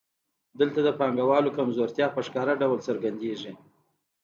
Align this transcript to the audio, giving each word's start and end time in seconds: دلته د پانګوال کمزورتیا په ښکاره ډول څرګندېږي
دلته 0.59 0.79
د 0.83 0.89
پانګوال 0.99 1.45
کمزورتیا 1.57 2.07
په 2.15 2.19
ښکاره 2.27 2.53
ډول 2.61 2.79
څرګندېږي 2.87 3.51